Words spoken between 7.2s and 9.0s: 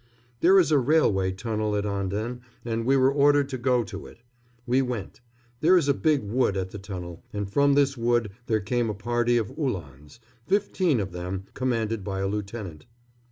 and from this wood there came a